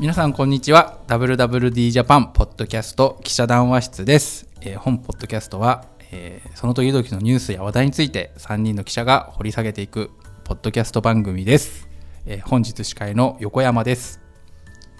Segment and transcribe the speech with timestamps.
[0.00, 10.10] 皆さんこんにちは WWD ジャパンポッドキャスト記者談話室です、えー本ポッドキャストは、えーその時々のニュースや話題について3人の記者が掘り下げていく
[10.42, 11.88] ポッドキャスト番組です、
[12.26, 14.20] えー本日司会の横山です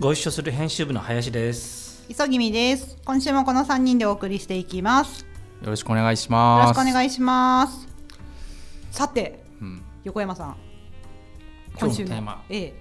[0.00, 2.04] ご一緒する編集部の林です。
[2.08, 2.98] 急ぎみです。
[3.04, 5.22] 今週もこの3人でお送りしていきます。
[5.22, 5.26] よ
[5.62, 7.86] よろしくお願いしろますしくお願いします。
[8.90, 10.56] さて、うん横山さん。
[11.78, 12.74] 今日のテーマええ、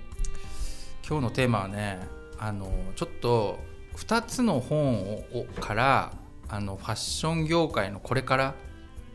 [1.07, 1.99] 今日のテーマはね
[2.39, 3.59] あのちょっと
[3.95, 6.13] 2つの本ををから
[6.49, 8.55] あのファッション業界のこれから、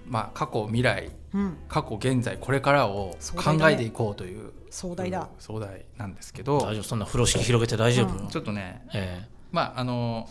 [0.07, 5.21] まあ、過去未来うん、過去現在これからを考えていこうという壮大だ。
[5.21, 10.27] うん壮大なんですけど大丈夫そんな風呂敷広げて大丈夫、うんちょっとねえまああの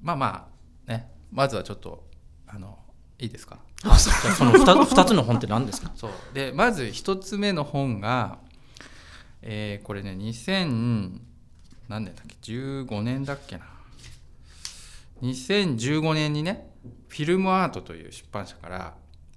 [0.00, 0.48] まあま
[0.88, 2.06] あねまずはちょっと
[2.46, 2.78] あの
[3.18, 3.58] いいですか？
[3.82, 5.92] そうじゃあその 2, 二つの本って何ですか？
[5.94, 6.10] そう。
[6.32, 8.38] でまず一つ目の本が、
[9.48, 11.20] えーこれね2000
[11.88, 13.64] 何年だっけ15年だっけな。
[15.22, 16.68] 2015年にね
[17.08, 18.94] フィルムアートという出版社から、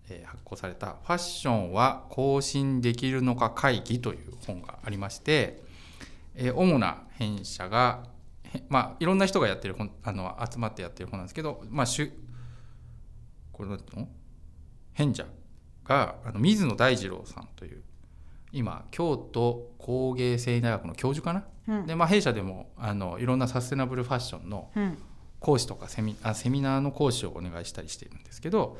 [0.09, 5.61] えー発行された「ファッションは更新できるのか会議」という本がありまして、
[6.35, 8.03] えー主な編者が
[8.43, 12.11] へまあいろんな人がやってる本あの集まってやってる本なんですけどまあしゅ
[13.53, 14.07] これなんていうの？
[14.93, 15.25] 編者
[15.85, 17.83] があの水野大二郎さんという
[18.51, 21.85] 今京都工芸繊維大学の教授かな、うん。
[21.85, 24.97] でまあ、弊社でもあのいろんなサステナブルファッションのうん、
[25.39, 28.77] 講師とかセミあセミナーの講師をお願いしたりしているんですけど、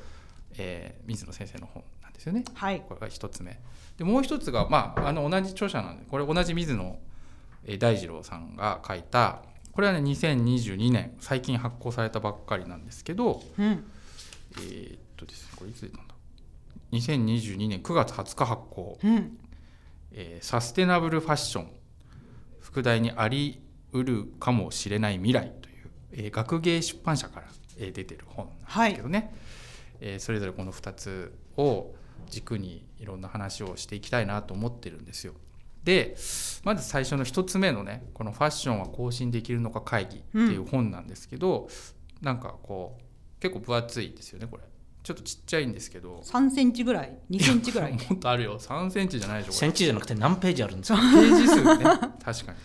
[0.58, 2.44] えー水野先生の本なんですよね。
[2.53, 2.81] はい。
[2.88, 3.59] これが一つ目。
[3.98, 6.98] でもう一つが、まあ、あの同じ著者なんでこれ同じ水野
[7.66, 16.16] えー大二郎さんが書いたこれはね2022年最近発行されたばっかりなんですけどうん、えーっとですねこれいつ出たんだ
[16.92, 19.39] ？2022年9月20日発行うん、
[20.12, 21.72] えーサステナブルファッション
[22.60, 25.76] 副題にありうるかもしれない未来という、
[26.11, 27.48] えー学芸出版社から、
[27.78, 29.33] えー出てる本なんですけどね、
[30.00, 31.94] えーそれぞれこの2つを
[32.30, 35.33] 軸にいろんな話をしていきたいなと思ってるんですよ。
[35.83, 36.16] で
[36.64, 41.70] まず最初の1つ目のねこの「ファッションは更新できるのか会議」っていう本なんですけど、
[42.22, 44.64] なんかこう結構分厚いですよねこれ
[45.09, 46.21] ちょっとちっちゃいんですけど。
[46.23, 47.93] 3センチぐらい、2センチぐらい？
[47.93, 48.59] もっとあるよ。
[48.59, 49.58] 3センチじゃないでしょこれ。
[49.58, 50.99] センチじゃなくて何ページあるんですか？
[51.02, 51.83] ページ数ね。
[52.23, 52.58] 確かに。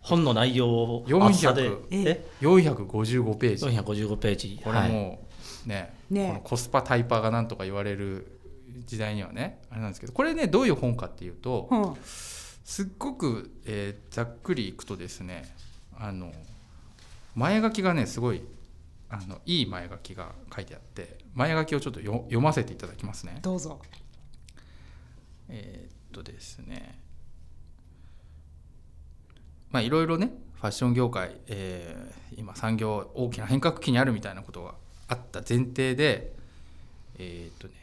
[0.00, 1.64] 本の内容を400厚さで？
[1.66, 1.76] え？
[1.90, 3.66] え？455ページ。
[3.66, 4.60] 455ページ。
[4.64, 4.90] これはい。
[4.90, 5.26] も
[5.66, 8.38] うね,、ねこのコスパタイパーがなんとか言われる
[8.86, 11.96] 時代にはねあれなんですけどこれねどういう本かっていうとうん、
[12.64, 15.44] すっごく、えーざっくりいくとですね
[15.98, 16.32] あの
[17.34, 18.42] 前書きがねすごい
[19.10, 23.38] あのいい前書きが書いてあって前書きをちょっとよ読ませていただきますね。
[23.42, 23.80] どうぞ。
[25.48, 26.98] えーっとですね
[29.70, 34.74] まあいろいろねファッション業界、えー今産業大きな変革期にあるみたいなことが
[35.08, 36.32] あった前提で
[37.18, 37.74] えーっとね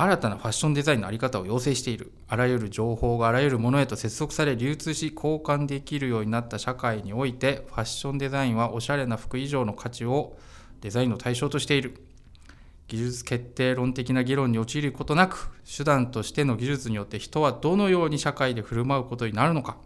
[0.00, 2.12] 新たなファッションデザインの在り方を要請している。
[2.28, 10.38] あらゆる情報があらゆるものへと接続され流通し交換できるようになった社会においてファッションデザインはおしゃれな服以上の価値を
[10.82, 12.00] デザインの対象としている。
[12.86, 19.78] 技術決定論的な議論に陥ることなく手段としての技術によって人はどのように社会で振る舞うことになるのか。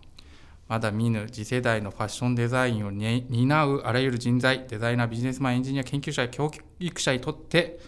[0.69, 7.81] まだ見ぬ次世代のファッションデザインを担うあらゆる人材デザイナービジネスマンエンジニア研究者教育者にとって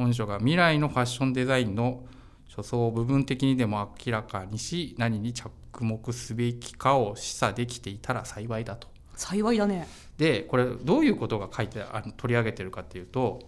[0.00, 2.04] 本書が未来のファッションデザインの
[2.48, 5.50] 初相を部分的にでも明らかにし何に着
[5.80, 8.88] 目すべきかを示唆できていたら幸いだと。
[9.14, 9.86] 幸いだね。
[10.16, 13.40] でこれどういうことが書いてあ取り上げてるかっていうと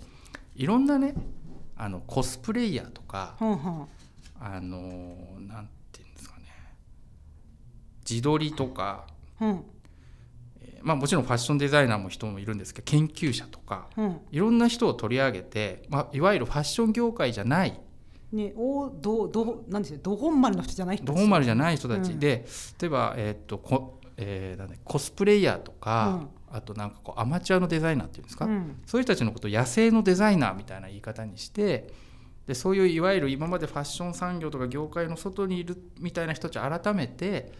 [0.54, 1.14] いろんなね
[1.74, 3.86] あのコスプレイヤーとかうん、うん、
[4.38, 4.78] あの
[5.40, 6.44] なんていうんですかね
[8.08, 9.06] 自撮りとか、
[9.40, 9.64] うん、
[10.82, 14.20] まあ、もちろんファッションデザイナーも人もいるんですけど研究者とかうん。
[14.30, 17.80] いろんな人を取り上げて、まあ、いわゆるファッション業界じゃない。
[18.32, 22.20] ね、お、ど、ど、なんですよ、ど本丸の人じゃない人どうまるじゃない人たちうん。
[22.20, 22.46] で、
[22.80, 31.88] 例えば、えーっとこえーなんだコスプレイヤーとか、あとなんかこうアマチュアのデザイナーっていうんですか、うん、そういう人たちのことを野生のデザイナーみたいな言い方にして
[32.46, 37.52] でそういういわゆる今までファッション産業とか業界の外にいるみたいな人たちを改めて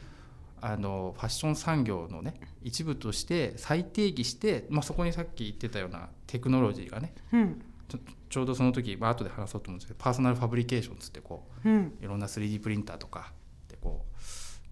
[0.64, 7.98] あのファッション産業のね一部として再定義して、まあ、そこにさっき言ってたようなテクノロジーがねうん、ちょ
[8.30, 13.32] ちょうどその時、まあ後で話そうと思うんですけどパーソナルファブリケーションつってこううん、いろんな 3D プリンターとか
[13.68, 14.06] でこ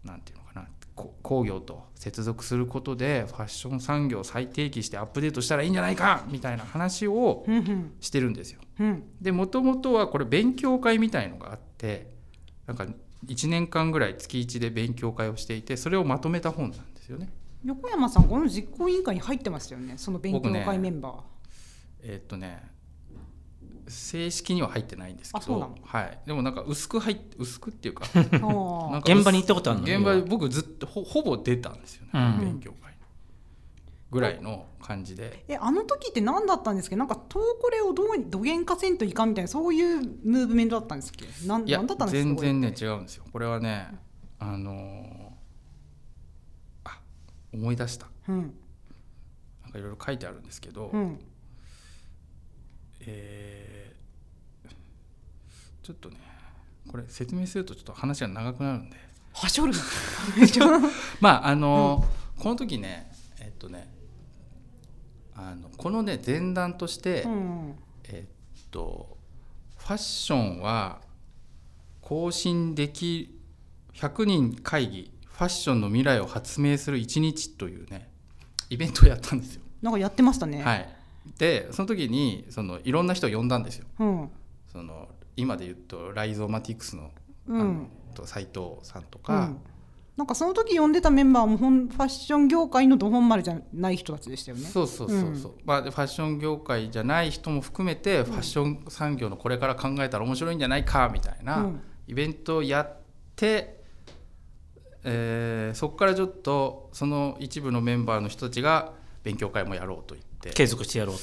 [0.04, 8.60] うなんていうのかなこ工業と接続することでファッション産業を再定義してアップデートしたらいいんじゃないかみたいな話をうん、うん、してるんですよ。
[8.78, 12.14] うん、でもともとはこれ勉強会みたいのがあって
[12.66, 12.86] なんか
[13.26, 17.28] 1年間ぐらい月1で勉強会をしていてそれをまとめた本なんですよね。
[17.64, 21.14] 横山さんこの実行委員会に入ってましたよねその勉強会メンバー、
[22.02, 22.70] えーっとね
[23.86, 28.04] 正式には入ってないんですけどあそうなの、はい、でもなんか薄く入って薄くっていうか
[29.04, 29.84] 現場に行ったことあるの？
[29.84, 32.40] 現場で僕ずっとほほぼ出たんですよね、うん。
[32.40, 32.89] 勉強会。
[32.89, 32.89] に
[34.10, 35.44] ぐらいの感じで。
[35.48, 41.26] えあの時って何だったんですけどなんかトーコレをどうにどげんかせんといかんみたいなそういうムーブメントだったんですっけ？
[41.46, 43.24] なんいやだったんですか全然ねこ違うんですよ。
[43.32, 43.88] これはね
[44.38, 47.00] あのーあ
[47.52, 48.06] 思い出した。
[48.28, 48.54] れうん。
[49.62, 51.20] なんかいろいろ書いてあるんですけど、うん。
[53.00, 54.00] えー
[55.82, 56.16] ちょっとね
[56.88, 58.96] これ説明するとちょっと話が長くなるんで。
[59.32, 59.72] はしょる。
[61.20, 63.10] まああのーこの時ね
[63.40, 63.88] えっとね
[65.48, 69.16] あのこのね前段として、うんえっと
[69.78, 71.00] ファッションは
[72.02, 73.40] 更新でき
[73.94, 78.08] 100人会議ファッションの未来を発明する一日というね
[78.68, 79.62] イベントをやったんですよ。
[79.80, 80.88] なんかやってましたね、はい、
[81.38, 83.86] でその時にそのいろんな人を呼んだんですよ。
[83.98, 84.30] うん。
[84.70, 87.10] その今で言うとライゾーマティクスの,、
[87.48, 87.88] うん。
[88.14, 89.60] と斉藤さんとうか、ん、
[90.20, 94.64] なんかその時呼んでたメンバーもファッション業界のど本丸じゃない人たちでしたよね。
[94.64, 101.80] そうそうそうそう、まあ、でファッション業界じゃない人も含めてファッション産業のこれから考えたら面白いんじゃないかみたいなうん。
[102.06, 102.96] イベントをやっ
[103.34, 103.80] て、
[105.04, 108.92] えーそこからちょっとその一部のメンバーの人たちが
[109.22, 110.50] 勉強会もやろうと言って。
[110.50, 111.16] 継続してやろう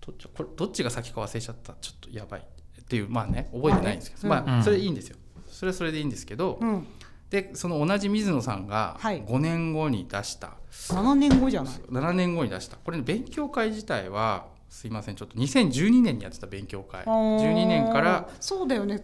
[0.00, 0.10] と。
[0.10, 1.74] どっちこれどっちが先か忘れちゃった。
[1.80, 2.40] ちょっとやばい。
[2.40, 4.28] っていうまあね覚えてないんですけど、うん。
[4.30, 4.64] まあうん。
[4.64, 5.18] それいいんですよ。
[5.54, 6.86] それはそれでいいんですけど、うん、
[7.34, 9.20] でその同じ水野さんがはい。
[9.22, 11.74] 5年後に出した、7年後じゃない。
[11.90, 12.76] 7年後に出した。
[12.76, 17.04] これ、ね、勉強会自体はすいませんちょっと2012年にやってた勉強会。
[17.04, 18.98] 12年からそうだよね。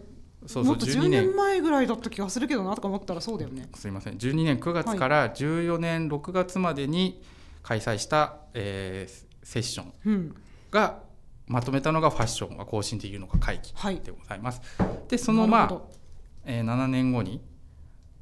[0.45, 1.11] そうそうもっと12 10年。
[1.27, 3.67] 年前ぐらいだった気がするけどなとか思ったらそうだよね。
[3.75, 7.21] すいません12年9月から14年6月までに
[7.63, 10.35] 開催した、えーセッションうん、
[10.69, 10.99] が
[11.47, 13.99] まとめたのがファッションが更新できるのか会議はい。
[13.99, 14.61] でございます。
[15.09, 15.81] でそのまあ
[16.45, 17.50] えー7年後に、まあ、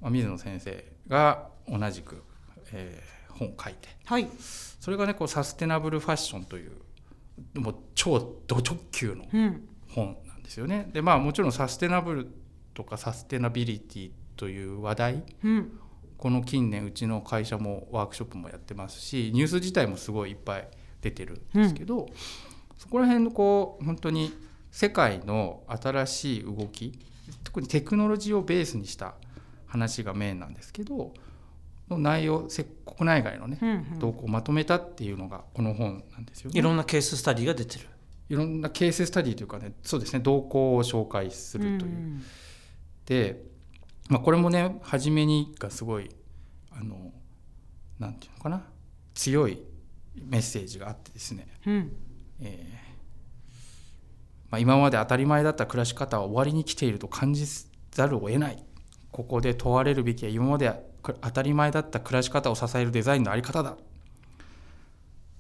[0.01, 2.24] 水野先生が同じく、
[2.72, 4.28] えー本を書いてはい。
[4.38, 6.72] それがねこうサステナブルファッションという
[7.56, 10.90] もう超ド直球のうん、本なんですよね。
[10.92, 12.28] でまあもちろんサステナブル
[12.74, 15.80] とかサステナビリティという話題うん、
[16.18, 20.68] この近年うちの会社もワークショップもやってますしニュース自体もすごいいっぱい
[21.01, 22.07] 出てるんですけど、
[22.78, 24.34] そこら辺のこう本当に
[24.72, 27.00] 世界の新しい動き
[27.44, 29.16] 特にテクノロジーをベースにした
[29.69, 31.13] 話がメインなんですけど
[31.89, 34.00] の内容せ国内外のねうん、うん。
[34.00, 36.60] 動向をまとめたっていうのがこの本なんですよね。
[36.60, 37.88] いろんなケーススタディが出てる
[38.30, 41.92] いろんなケーススタディというかねそうですね動向を紹介するという。
[41.92, 42.24] ん
[43.06, 43.42] で、
[44.10, 46.10] まあ、これもね初めにがすごい
[46.72, 47.12] あの
[47.98, 48.63] なんていうのかな
[49.15, 49.63] 強い
[50.15, 51.92] メッセージがあってですね、うん、
[52.42, 52.89] えー
[54.51, 57.45] まあ、今まで当たり前だった暮らし方は終わりに来ていると感じ
[57.92, 58.63] ざるを得ない
[59.11, 60.71] ここで問われるべきは今まで
[61.03, 63.77] 当たり前だった暮らし方を支えるデザインの在り方だ、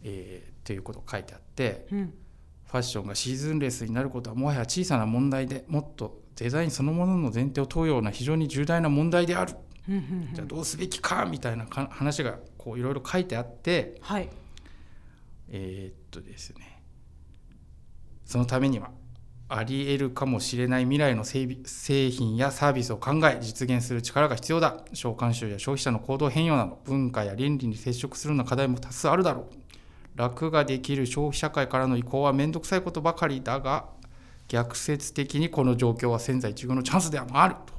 [0.03, 2.13] えーっていうことが書いてあってうん、
[2.67, 9.55] ファッションがシーズンレスになることはもはや小さな問題でもっとデザインそのものの前提を問うような非常に重大な問題である。
[9.89, 14.29] うん、うん、じゃあどうすべきかみたいなか話がこういろいろ書いてあってはい。
[15.49, 16.81] えーっとですね。
[18.23, 18.91] そのためには
[19.51, 21.47] あり得るかもしれない未来の製
[22.11, 33.85] 品やサービスを考え実現する力が必要だ召喚集や消費者の行動変容など文化や倫理に接触するような課題も多数あるだろう楽ができる消費社会からの移行は面倒くさいことばかりだが
[34.47, 37.73] 逆説的にこの状況は千載一遇のチャンスでもあると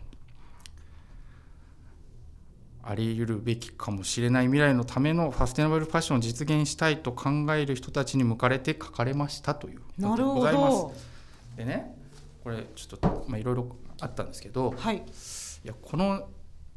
[2.82, 11.09] あり得るべきかもしれない未来のためのサステナブルファッションを実現したいと考える人たちに向かれて書かれましたということでございます。
[11.64, 11.70] ど。
[11.70, 11.96] でね
[12.42, 14.96] これちょっとまあいろいろあったんですけどはい。
[14.96, 16.28] いやこの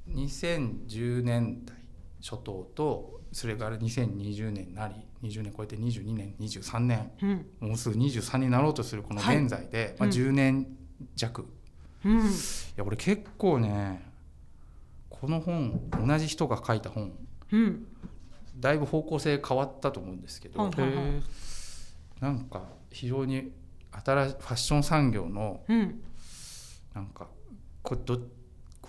[0.09, 1.75] 2010年代
[2.21, 10.13] 初頭とそれから2020年になり20年超えて22年23年うん、もうすぐ23になろうとするこのはい現在で、まあ、うん。
[10.13, 10.67] 10年
[11.15, 11.45] 弱、い
[12.05, 12.17] うん、
[12.75, 14.03] や俺結構ね
[15.09, 17.13] この本同じ人が書いた本
[17.51, 17.85] うん、
[18.59, 21.23] だいぶ方向性変わったと思うんですけど、はいはいはい。
[22.19, 23.51] なんか非常に
[24.05, 26.01] 新しいファッション産業のうん、
[26.93, 27.27] なんか
[27.81, 28.23] これどこ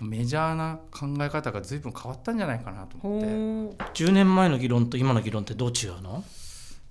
[0.01, 3.27] うメジャーな考え方が随分変わったんじゃないかなと思って。
[3.27, 3.91] ほう。
[3.93, 6.23] 10年前の議論と今の議論ってどう違うの？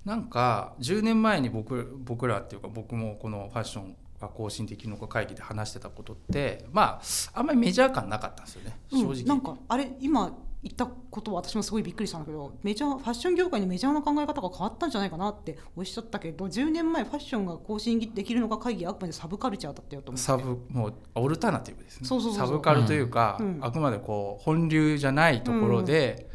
[0.05, 7.01] なんか10年前に僕僕らっていうか僕もこのファッションが更新できるのか会議で話してたことってま
[7.33, 8.77] ああんまりメジャー感なかったんですよね。
[8.91, 10.31] 正直、うん、なんかあれ今
[10.65, 20.25] 言ったことは私もすごいびっくりしたんだけどメジャーファッション業界のメジャーな考え方が変わったんじゃないかなっておっしゃったけど10年前ファッションが更新できるのか会議はあくまでサブカルチャーだったよと思って。
[20.25, 22.07] サブもうオルタナティブですね。
[22.35, 23.59] サブカルというか、うん。
[23.61, 26.27] あくまでこう本流じゃないところで、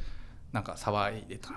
[0.53, 1.51] なんか騒いでた、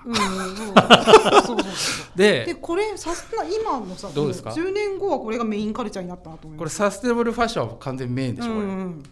[2.16, 9.04] ででこれサステナ今のさどうですか？10年後はこれがメインカルチャーになったなと思いこれますサステナブルファッションは完全にメインでしょ、うん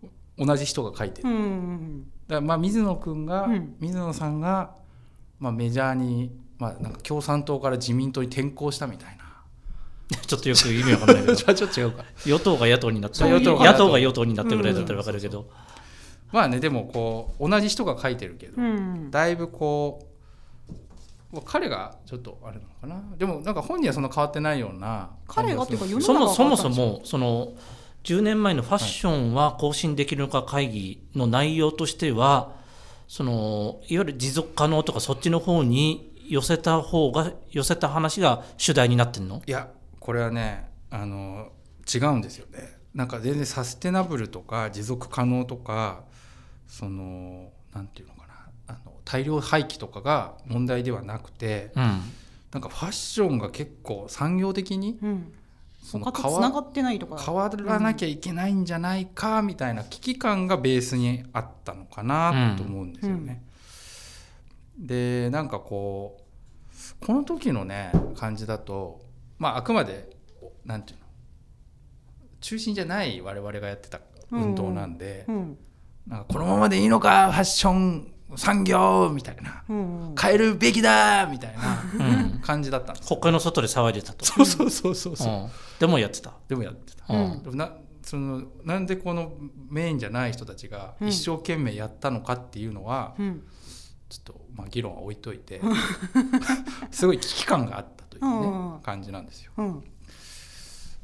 [0.00, 0.08] こ
[0.38, 0.46] うん。
[0.46, 2.04] れ同じ人が書いてる、うんうだかん
[2.36, 3.76] らまあ水野君が、うん。
[3.80, 4.74] 水野さんが、
[5.38, 9.20] まあ、メジャーに、まあ、なんか共産党から自民党に転向したみたいな。
[10.26, 11.34] ちょっとよく意味わかんないけど。
[11.34, 12.04] じゃあちょっと違うか。
[12.26, 15.48] 与党が野党になって野党が与党になったぐらいだったらわかるけど、
[16.32, 20.06] まあねでもこう同じ人が書いてるけど、うんだいぶこう。
[21.32, 26.70] まあ彼がちょっとあれなのかなでもなんか本人はそんな変わってないような彼がっていうか世のそもそもそ中が変わったん。
[26.70, 27.52] でしょもその
[28.04, 32.56] 10年前のファッションは更新できるのか会議の内容としては
[33.08, 39.42] そのいわゆる持続可能とかそっちの方に寄せた方が寄せた話が主題になってんの？
[39.46, 41.50] いやこれはねあの
[41.92, 42.78] 違うんですよね。
[42.94, 46.04] なんか全然サステナブルとか持続可能とか
[46.66, 48.34] そのなんていうのかな。
[48.68, 52.00] あの大量廃棄とかが問題ではなくてうん。
[52.52, 55.32] なんかファッションが結構産業的にうん
[55.82, 57.20] その変わつながってないとか。
[57.20, 63.42] 変わらなきゃいけないんじゃないかみたいな危機感がベースにあったのかなと思うんですよね。
[64.78, 69.00] でなんかこうこの時のね感じだと
[69.38, 70.16] まああくまで
[70.64, 71.04] なんていうの
[72.40, 75.58] 中心じゃない我々がやってた運動なんで、うん。
[76.06, 79.64] なんかこのままでいいのかファッション産業みたいな。
[80.20, 82.40] 変えるべきだみたいなうん。
[82.40, 83.08] 感じだったんです。
[83.08, 85.48] 国会の外で騒いでたと、そうそうそうそうそう、うん。
[85.78, 87.04] でもやってた、でもやってた。
[87.12, 87.42] うん。
[87.42, 87.72] でもな
[88.02, 89.32] そのなんでこの
[89.68, 91.08] メインじゃない人たちがうん。
[91.08, 93.42] 一生懸命やったのかっていうのは、うん。
[94.08, 95.60] ちょっとまあ議論は置いといて
[96.90, 98.80] すごい危機感があったというね、うん。
[98.82, 99.52] 感じなんですよ。
[99.56, 99.84] うん。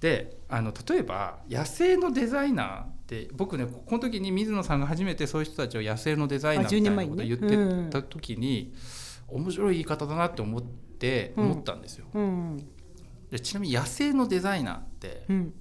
[0.01, 8.73] であの例えば野生のデザイナーって僕ねここの時に水野さんが初めてそういう人たちを野生のデザイナーみたいなことをあ10言ってた時に、
[9.29, 11.45] 面白い言い方だなって思ってうん。
[11.51, 12.07] 思ったんですよ。
[12.15, 12.69] うん。
[13.31, 15.55] でちなみに野生のデザイナーってうん。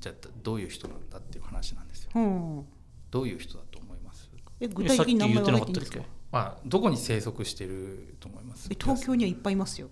[0.00, 2.10] じゃあどういう人なんだっていう話なんですよ。
[2.14, 2.64] うん。
[3.10, 4.30] どういう人だと思います？
[4.60, 8.68] え具体的に名前は言っていいんですかさっき言ってなかったっまあどこに生息してると思います？
[8.70, 9.88] え東京にはいっぱいいますよ。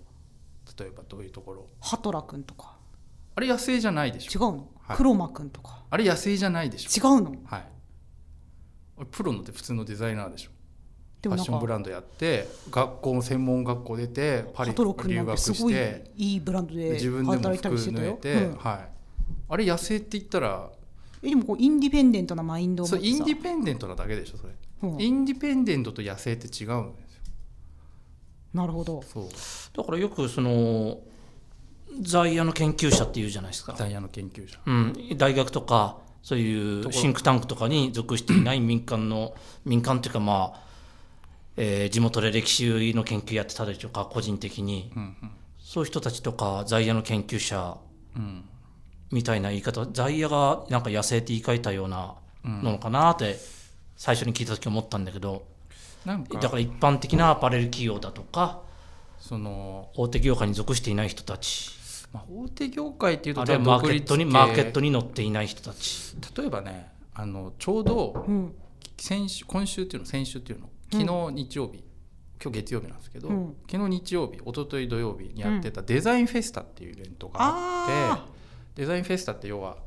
[0.77, 1.67] 例えばどういうところ？
[1.79, 2.74] ハトラくんとか
[3.35, 4.39] あれ野生じゃないでしょ？
[4.39, 4.97] 違うの、はい。
[4.97, 5.83] クロマくんとか。
[5.89, 7.07] あれ野生じゃないでしょ？
[7.07, 7.35] 違うの？
[7.45, 7.65] はい。
[9.11, 10.51] プロのって普通のデザイナーでしょ。
[10.51, 10.55] ファッ
[11.23, 18.55] でもなんかションブランドやって学校専門学校出てパリ留学すごいしていいブランドで自分でも服縫えて、うん。
[18.57, 18.89] はい。
[19.49, 20.69] あれ野生って言ったら
[21.23, 23.01] えでもこうインディペンデントなマインドを持ってさ。
[23.01, 25.01] そうインディペンデントなだけでしょそれ、うん。
[25.01, 27.21] インディペンデントと野生って違うんですよ。
[28.53, 29.01] なるほど。
[29.01, 29.29] そう。
[29.75, 30.99] だからよくその
[32.01, 34.59] 在野の研究者っていうじゃないですか、ダイヤの研究者。
[34.65, 40.61] うん、大学とかそういうシンクタンクとかに属していない民間の民間っていうかまあ、
[41.57, 44.91] えー地元で歴史の研究やってたりとか個人的に。
[44.95, 45.15] うん
[45.59, 47.77] そういう人たちとか在野の研究者
[48.15, 48.21] うん。
[48.21, 48.43] うん
[49.11, 53.37] みたいな言い方在野がなんか野生って言い換えたようなのかなって
[53.95, 55.45] 最初に聞いた時思ったんだけど。
[56.05, 56.39] なんか。
[56.39, 58.61] だから一般的なアパレル企業だとか
[59.19, 61.71] その、大手業界に属していない人たち
[62.15, 66.15] まあ、大手業界っていうとあるいはマーケットにマーケットに乗っていない人たち。
[66.37, 68.55] 例えばねあのちょうどうん
[68.97, 71.83] 先週今週っていうの先週っていうの昨日日曜日、
[72.41, 73.55] 今日月曜日なんですけど、うん。
[73.69, 78.25] 昨日日曜日一昨日土曜日にやってたデザインフェスタっていうイベントがあって、あ
[78.75, 79.77] デザインフェスタって要は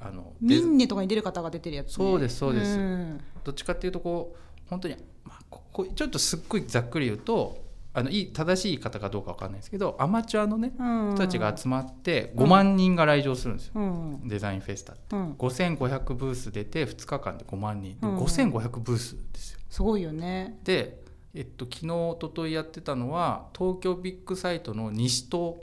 [0.00, 2.76] あのデミンネとかに出る方が出てるやつ、ね、そうですそうです。
[2.76, 3.20] ん。
[3.44, 11.10] どっちかっていうとこう本当に、まあ、ここちょっとすっごいざっくり言うとあのいい正しい言い方かどうかわかんないですけどアマチュアのねうん。
[11.10, 14.28] 人たちが集まって5万人が来場するんですよ、うん。
[14.28, 15.16] デザインフェスタって。
[15.16, 15.32] うん。
[15.32, 17.98] 5500ブース出て2日間で5万人。
[18.00, 18.18] でうん。
[18.18, 19.60] 5500ブースですよ。
[19.68, 20.58] すごいよね。
[20.62, 21.02] で、
[21.34, 25.60] えっと、昨日一昨日やってたのは東京ビッグサイトの西棟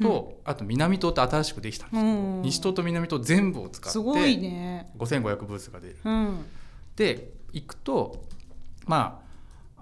[0.00, 2.02] と、あと南棟って新しくできたんです
[2.46, 4.90] 西棟と南棟全部を使ってすごいね。
[4.98, 5.96] 5500ブースが出る。
[6.04, 6.44] うん。
[6.96, 8.24] で行くと
[8.86, 9.21] まあ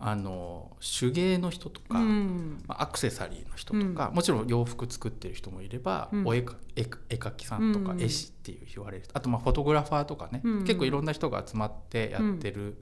[0.03, 2.65] あの手芸の人とか、うん。
[2.67, 6.27] まあアクセサリーの人とか、もちろん洋服作ってる人もいれば、うん。
[6.27, 8.01] お絵か絵描きさんとかうん。
[8.01, 10.65] 絵師っていう言われるあとまあフォトグラファーとかね、うん。
[10.65, 12.79] 結構いろんな人が集まってやってる、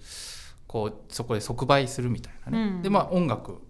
[0.68, 2.82] こうそこで即売するみたいなね、うん。
[2.82, 3.62] でまあ音楽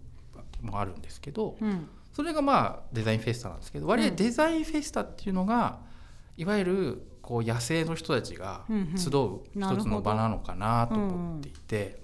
[0.61, 1.89] もあるんですけどうん。
[2.13, 5.79] それがまあデザインフェスタなんですけど割合デザインフェスタっていうのが
[6.37, 8.97] いわゆるこう野生の人たちがうんうん。
[8.97, 12.01] 集う一つの場なのかなと思っていて、で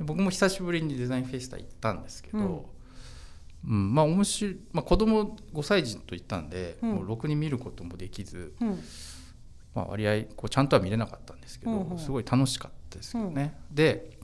[0.00, 2.70] 僕も久しぶりにデザインフェスタ行ったんですけど、
[3.66, 3.94] うん。
[3.94, 6.90] まあ面白い、まあ、子供5歳児と行ったんで、うん。
[6.92, 8.80] もうろくに見ることもできず、うん。
[9.74, 11.98] まあ、割合こうちゃんとは見れなかったんですけど、うんうん。
[11.98, 13.54] すごい楽しかったですよね。
[13.70, 14.18] で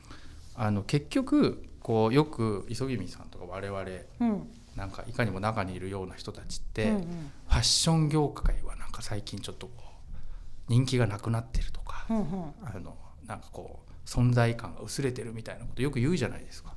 [0.54, 3.82] あの結局こうよく磯君さんとか我々
[4.20, 4.50] うん。
[4.76, 7.02] なんかいかにも中にいるような人たちって、うんうん。
[7.02, 9.82] ファッション業界はなんか最近ちょっとこう
[10.68, 12.24] 人気がなくなってるとか、うんうん。
[12.62, 16.72] あのなんかこう存在感が薄れてるみたいなことよく言うじゃないですか。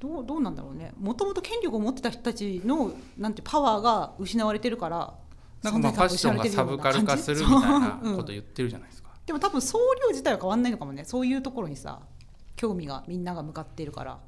[0.00, 5.12] どうどうなんだろうねもともと権力を持ってた人たちのなんてパワーが失われてるから
[5.62, 9.10] なんかまあファッションがサブカル化するみたいなこと言ってるじゃないですか。
[9.26, 12.00] でも多分総量自体は変わんないのかもねそういうところにさ
[12.56, 14.18] 興味がみんなが向かっているから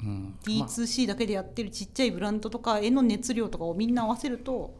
[0.00, 4.78] うんまあ D2C だけでやってるちっちゃいブランドとかへの熱量とかをみんな合わせると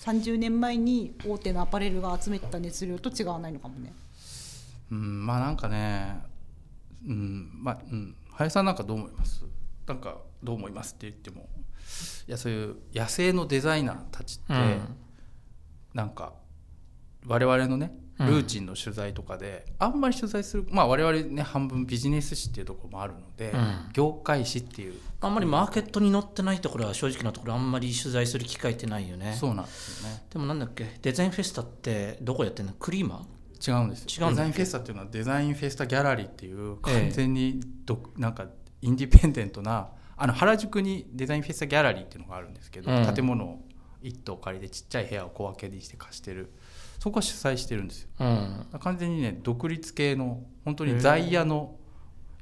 [0.00, 3.92] 30年前に大手のアパレルが集めた熱量と違わないのかもね。
[4.92, 6.22] うんまあなんかね
[7.06, 9.44] うんまあうん林さんなんかどう思います？
[9.86, 11.48] なんかどう思いますって言っても。
[12.28, 14.80] いやそういう野生のデザイナーたちって、うん。
[15.92, 16.32] なんか
[17.26, 18.26] 我々のねうん。
[18.28, 23.88] ルーチンの取材とかで、あんまり取材するまあ我々ね半分ビジネス誌っていうところもあるので、うん。
[23.92, 24.94] 業界誌っていう。
[25.20, 29.36] あんまりマーケットに載ってないところは正直なところあんまり取材する機会ってないよね。
[29.38, 30.22] そうなんですよね。
[30.30, 30.98] でもなんだっけ？
[31.02, 32.72] デザインフェスタってどこやってんの？
[32.72, 33.20] クリーマー？
[33.66, 34.28] 違うんですよ。
[34.28, 38.46] 違うデザインフェスタっていうのはデザインフェスタギャラリーっていうええ完全にど、なんか
[38.80, 43.14] インディペンデントなあの原宿にデザインフェスタギャラリーっていうのがあるんですけど、うん。
[43.14, 43.62] 建物を
[44.02, 46.52] 一棟借りてちっちゃい部屋を小分けにして貸してる。
[46.98, 48.08] そこは主催してるんですよ。
[48.20, 48.66] うん。
[48.80, 51.76] 完全にね独立系の本当に在野の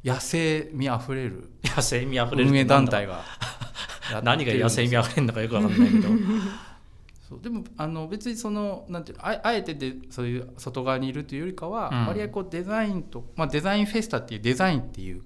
[0.04, 3.22] 野生味あふれる野生味あふれる運営団が体が
[4.24, 6.08] 何が野生味あふれるのかよくわかんないけど
[7.30, 7.40] そう。
[7.40, 12.06] でもあの別にそのなんていうのああえてでそういう外側にいるというよりかは、うん。
[12.08, 15.22] 割合こうデザインと、まあ、デザインフェスタっていうデザインっていう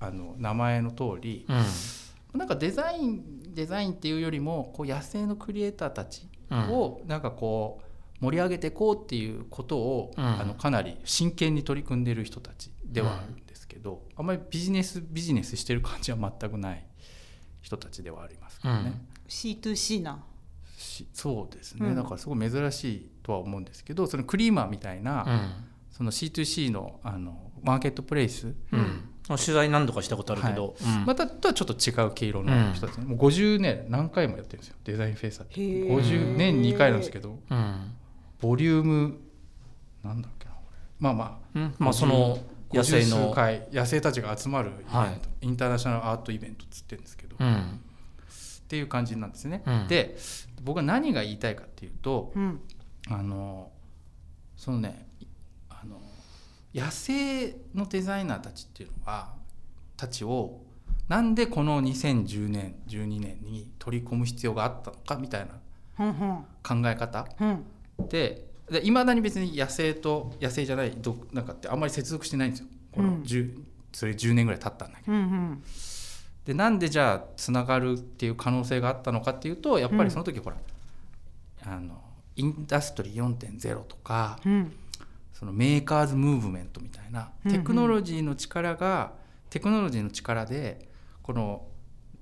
[0.00, 2.38] あの名前の通りうん。
[2.38, 6.58] なんかデザインデザインっていうよりもこう野生のクリエイターたちうん。
[6.70, 7.80] をなんかこ
[8.20, 10.24] う盛り上げていこうっていうことを、うん。
[10.24, 16.84] あのかなり真剣に取り組んでいる人たちではあるんですけど、あんまりビジネスビジネスしてる感じは全くない
[17.60, 18.80] 人たちではありますけどね。
[18.80, 19.08] うん。
[19.28, 20.24] C2C な
[20.94, 21.08] し。
[21.12, 21.94] そうですね、うん。
[21.96, 25.50] だからすごい珍しいとは思うんですけどそのクリーマーみたいな、うん。
[25.90, 29.08] その C2C のあのマーケットプレイス、うん。
[29.28, 31.04] 取材何度かしたことあるけど、うん。
[31.06, 34.76] またとはちょっと違う毛色の人たちね、もう50年何回もやってるんですよ。
[34.84, 35.60] デザインフェイサーって。
[35.60, 35.88] へー。
[35.88, 37.38] 50年2回なんですけど。
[37.50, 37.94] うん。
[38.40, 39.18] ボリューム
[40.02, 40.78] なんだっけなこれ。
[40.98, 41.58] まあまあ。
[41.58, 41.74] うん。
[41.78, 42.38] まあその
[42.70, 45.20] 野生50数の、回野生たちが集まるイベント、はい。
[45.40, 47.80] インターナショナルアートイベントっつってるんですけど、っうん。
[48.68, 49.88] ていう感じなんですね、うん。
[49.88, 50.16] で
[50.64, 52.60] 僕は何が言いたいかっていうと、うん。
[53.08, 53.70] あの
[54.56, 55.06] そのね
[55.68, 56.00] あの
[56.74, 59.34] 野生のデザイナーたちっていうのは
[59.96, 60.62] たちを
[61.08, 67.64] なんでこの2010年12年に取り込む必要があったのかみたいな考え方うん。
[68.08, 68.48] で
[68.82, 72.66] いまだに別に野生と野生じゃないどなんかってあんまり接続してないんですよ。
[72.92, 73.22] このうん。
[73.22, 73.60] 10、
[73.92, 75.12] それ10年ぐらい経ったんだけど。
[75.12, 75.62] うんうん
[76.44, 80.56] でなんでじゃあつながるっていう可能性があったのかっていうとやっぱりその時ほら、
[81.64, 82.02] あの
[82.36, 84.72] インダストリー4.0とかうん。
[85.32, 87.58] そのメーカーズムーブメントみたいなうんうん。
[87.58, 89.12] テクノロジーの力が、
[89.50, 90.88] テクノロジーの力で
[91.22, 91.66] この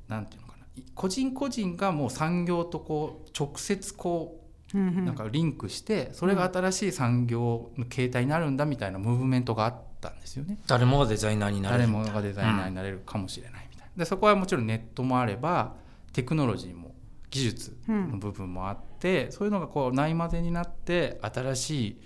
[0.08, 4.40] なんていうのかない個人個人がもう産業とこう直接こ
[4.74, 5.04] うんううん。
[5.04, 10.58] なんかリンクしてそれが新しい産業の形態になるんだみたいなムーブメントがあったんですよね。
[10.66, 15.74] 誰もがデザイナーになれる誰もがデザイナーになれるかもしれないでそこはもちろんネットもあれば
[16.12, 16.94] テクノロジーも
[17.30, 22.00] 技術の部分もあって、そういうのがこうないまぜになって新しい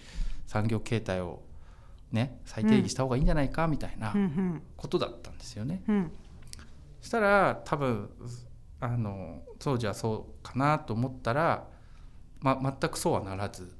[0.47, 1.43] 産業形態を
[2.13, 4.21] ね再定義した方がいいんじゃないかみたいなうん。
[4.21, 5.83] うんことだったんですよね。
[5.89, 6.13] うん。
[7.01, 8.11] そしたら多分
[8.81, 11.67] あの当時はそうかなと思ったら、
[12.41, 13.73] ま、全くそうはならず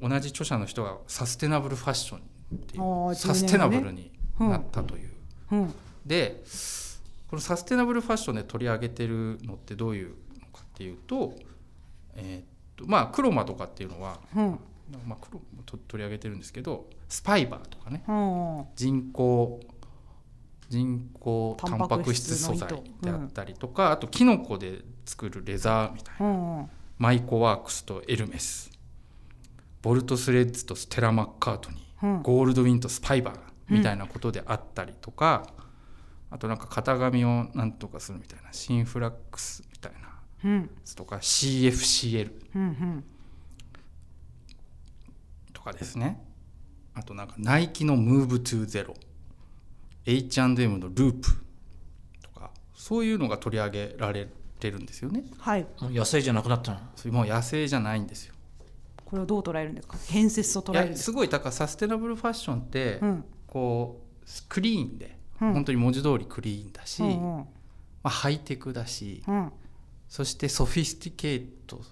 [0.00, 5.10] 同じ著者の人がサステナブルファッションっていう10年ねサステナブルになったという。
[5.52, 5.74] うん。
[6.04, 6.42] で
[7.28, 10.14] このサステナブルファッションで取り上げてるのってどういうの
[10.52, 11.34] かっていうと,、
[12.14, 12.44] えーっ
[12.76, 14.60] とまあクロマとかっていうのは、うん。
[15.04, 15.26] まあ、
[15.66, 18.04] 取り上げてるんですけどスパイバーとかね。
[18.06, 18.64] うん。
[18.76, 19.60] 人工
[20.68, 26.26] 人工タンパク質素材糸であったりとか、あとキノコで作るレザーみたいな。
[26.26, 26.70] うんうん。
[26.98, 28.70] マイコワークスとエルメス。
[29.82, 32.06] ボルトスレッズとステラ・マッカートニー。
[32.06, 32.22] うん。
[32.22, 35.46] ゴールドウィンとスパイバーみたいなことであったりとか、
[36.36, 40.04] あとなんか型紙をなんとかするみたいなシンフラックスみたいなや
[40.44, 40.70] うん。
[40.84, 43.04] つとか CFCL うんうん。
[45.66, 46.22] かですね。
[46.94, 48.94] あとなんかナイキのムーブトゥーゼロ。
[50.08, 51.28] H&M のループ
[52.22, 54.28] とかそういうのが取り上げられ
[54.60, 55.24] てるんですよね。
[55.38, 55.66] はい。
[55.80, 56.78] もう野生じゃなくなったの？
[56.94, 58.34] それもう野生じゃないんですよ。
[59.04, 59.98] これをどう捉えるんですか？
[60.06, 61.04] 変節と捉えるんですか？
[61.06, 63.24] すごいだからサステナブルファッションって、うん。
[63.48, 65.52] こうクリーンで、うん。
[65.54, 67.46] 本当に文字通りクリーンだし、うんま
[68.04, 69.52] あ、ハイテクだしうん。
[70.08, 71.82] そしてソフィスティケート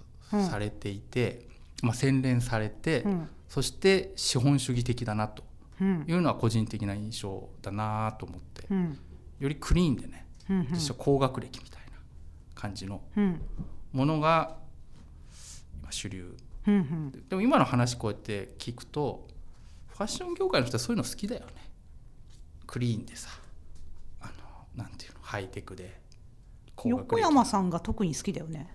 [0.49, 1.47] されていて、
[1.83, 3.29] まあ、洗練されて、うん。
[3.49, 5.43] そして資本主義的だなと
[5.81, 6.05] うん。
[6.07, 8.99] いうのは個人的な印象だなと思って、うん。
[9.39, 10.25] よりクリーンでね
[10.71, 11.97] 実際高学歴みたいな
[12.53, 13.41] 感じのうん。
[13.91, 14.57] ものが
[15.81, 16.35] 今主流。
[17.29, 19.27] でも今の話こうやって聞くと
[19.89, 21.64] ファッション業界の人はそういうの好きだよね
[22.67, 23.29] クリーンでさ
[24.21, 25.99] あのなんていうのハイテクで
[26.83, 28.69] 横山さんが特に好きだよね。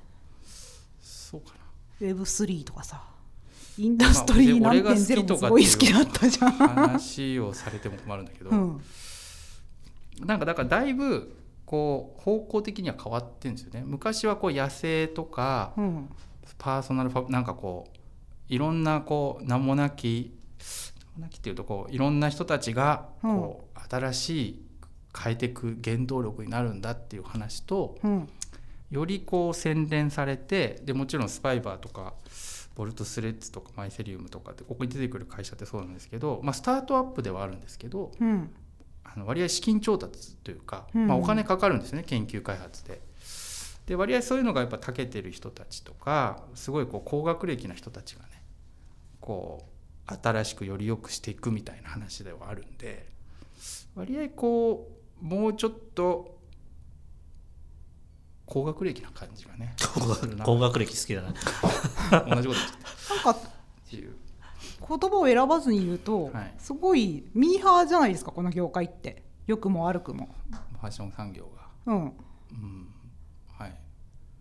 [1.01, 1.55] そうか
[2.01, 2.07] な。
[2.09, 3.05] Web3 とかさ。
[3.79, 6.53] インダストリー何点ゼロもすごい好きだったじゃん。
[6.53, 8.81] 話をされても困るんだけど、うん。
[10.25, 13.85] なんかだからだいぶこう方向的には変わってるんですよね。
[13.87, 16.11] 昔はこう野生とかうん。
[16.59, 20.37] パーソナルファなんかこういろんなこう名もなき
[21.21, 24.63] なきっていうとこういろんな人たちがこう、新しい
[25.19, 28.29] 変えていく原動力になるんだっていう話とうん。
[28.91, 32.15] よりこう洗練されてでもちろんスパイバーとか
[32.75, 38.51] ボルトスレッズとかマイセリウムとかってここに出てくる会社ってそうなんですけど、まあ、スタートアップではあるんですけどうん。
[39.05, 41.07] あの割合資金調達というか、うん。
[41.07, 43.01] まあ、お金かかるんですね研究開発で。
[43.87, 48.29] で割合そういうのがやっぱ長けてる人たちとかすごいこう高学歴な人たちがね
[49.21, 49.70] こう
[50.23, 53.07] 新しくより良くしていくみたいな話ではあるんで
[53.95, 54.91] 割合こ
[55.23, 56.39] うもうちょっと
[58.47, 59.75] 高学歴な感じがね
[60.45, 61.33] 高学歴好きだな。
[62.35, 63.15] 同じこと言っちゃった。
[63.15, 64.17] なんかっていう。
[64.89, 66.55] 言葉を選ばずに言うと、はい。
[66.59, 69.23] すごいミーハーじゃないですかこの業界って。
[69.47, 70.35] 良くも悪くも。
[70.81, 71.93] ファッション産業が。
[71.93, 71.97] うん。
[72.05, 72.89] うん。
[73.57, 73.77] はい。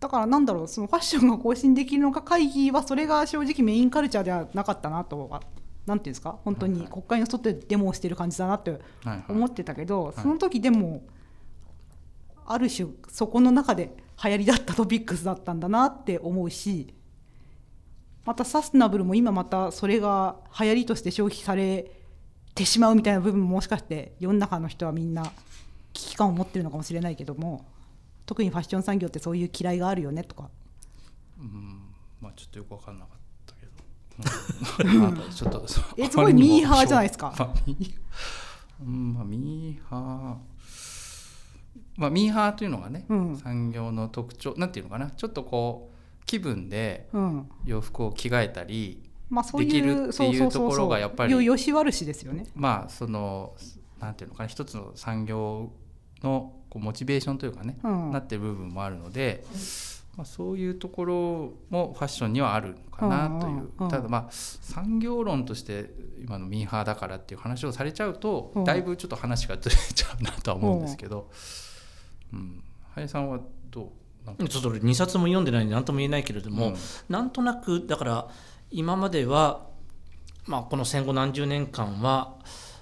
[0.00, 5.42] だからなんだろうそのファッションが更新できるのか会議はそれが正直メインカルチャーではなかったなとは
[5.86, 6.38] なんていうんですか？
[6.44, 8.78] 本当に国会の外でデモをしてる感じだなって
[9.28, 10.20] 思ってたけど、い。
[10.20, 11.02] その時でも
[12.46, 16.94] ある種そこの中で流行りだったトピックスだったんだなって思うし
[18.24, 21.90] またサステナブルも今またそれが流行りとして消費され
[22.54, 25.32] てしまうみたいな部分ももしかして世の中の人はみんな
[25.92, 27.64] 危機感を持ってるのかもしれないけども
[28.26, 30.50] 特にファッション産業ってそういう嫌いがあるよねとか。
[31.38, 31.82] うん。
[32.20, 33.19] まあちょっとよく分かんなかっ
[35.34, 35.64] ちょっと
[35.96, 37.34] えすごいミーハーじゃないですか？
[37.38, 40.36] まあミーハー。
[41.96, 43.36] まあミーハーというのがね、うん。
[43.36, 45.10] 産業の特徴なんていうのかな？
[45.10, 47.50] ちょっとこう気分でうん。
[47.64, 49.02] 洋服を着替えたり
[49.56, 52.46] できるっていうところがやっぱりよよし悪しですよね。
[52.54, 53.54] まあその
[54.00, 54.48] なんていうのかな？
[54.48, 55.70] 一つの産業
[56.22, 58.10] のこうモチベーションというかね、うん。
[58.12, 59.44] なってる部分もあるので、
[60.16, 63.58] まあ、そういうところもファッションにはあるのかなという、うん。
[63.58, 63.84] うんう。
[63.86, 68.64] んただまあ産業論として今のミーハーだからっていう話をされちゃうと、うん。
[68.64, 71.30] だいぶちょっと話がずれちゃうなとは思うんですけど、
[72.32, 72.62] うん、
[72.94, 73.92] 林さんはど
[74.38, 74.48] う？
[74.48, 76.76] ちょっと俺2冊も読んでないんで何とも言えないけれども、うん。
[77.08, 78.28] なんとなくだから
[78.70, 79.66] 今までは、
[80.46, 82.34] まあ、この戦後何十年間は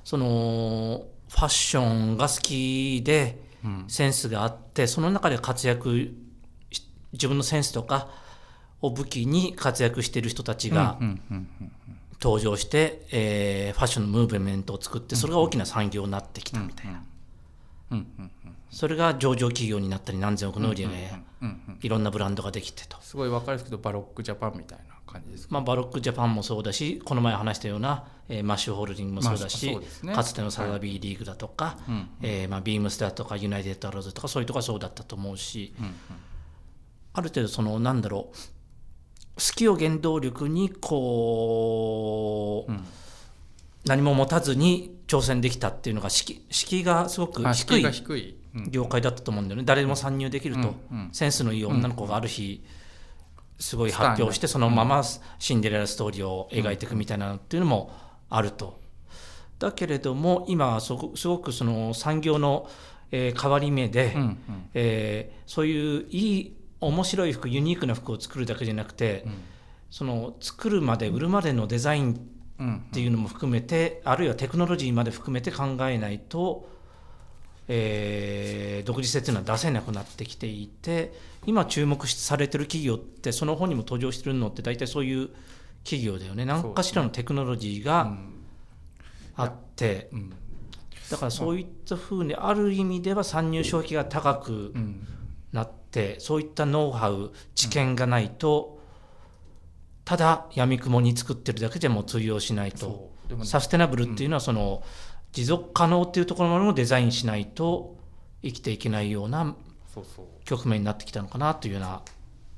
[0.03, 3.85] そのファッションが好きでうん。
[3.89, 6.15] センスがあってその中で活躍し
[7.13, 8.09] 自分のセンスとか
[8.81, 10.99] を武器に活躍している人たちが
[12.21, 17.03] 登場して、えーファッションのムーブメントを作ってそれが大きな産業になってきたみたいな、
[18.71, 21.11] それが上場企業になったり何千億の売り上げ、
[21.83, 22.97] いろんなブランドができてと。
[23.01, 30.15] すごい分かりやすくとバロックジャパンみたいな感じですか、まあ、バロックジャパンもそうだしこの前話したような、えーマッシュホールディングもそうだし、まあね。
[30.15, 35.95] かつてのサザビーリーグだとか、うんえーまあ、ビームスだとかユナイテッドアローズとかそういうとこはそうだったと思うし、うんうん
[37.13, 38.37] ある程度そのなんだろう
[39.39, 42.85] 好きを原動力にこう、うん。
[43.87, 48.37] 何も持たずに挑戦できたっていうのが敷居敷居がすごくあ低い
[48.71, 49.65] 業界だったと思うんだよね。
[49.65, 51.09] 誰でも参入できると、うんうん。
[51.13, 52.65] センスのいい女の子がある日、
[53.59, 55.03] すごい発表してそのまま
[55.39, 57.93] シンデレラストーリーを描いていくみたいなのっていうのも
[58.29, 58.81] あると。
[59.59, 62.69] だけれども今はすごすごくその産業の、
[63.11, 64.39] えー変わり目で、うんうん。
[64.75, 69.27] えーそういういい面白い服ユニークな服を作るだけじゃなくて、
[69.91, 72.77] その作るまで売るまでのデザインうん。
[72.89, 76.69] っていうのも含めてあるいはテクノロジーまで含めて考えないと、
[77.69, 81.13] えー独自性っていうのは出せなくなってきていて
[81.47, 85.31] 今注目されてる企業ってその本にも登場してるのって大体そういう
[85.85, 86.45] 企業だよね。
[86.45, 88.33] 何かしらのテクノロジーうがん。
[89.37, 90.33] あって、うん。
[91.11, 95.07] だからそういったふうにある意味では参入障壁が高くうん。
[95.11, 95.18] な
[95.89, 98.79] ってそういったノウハウ知見がないと、
[100.05, 103.11] ただ闇雲に作ってるだけでも通用しないと。
[103.31, 104.83] ねサステナブルっていうのはその、
[105.33, 107.97] 持続可能っていうところまでもデザインしないと
[108.43, 109.55] 生きていけないような
[110.45, 112.03] 局面になってきたのかなというような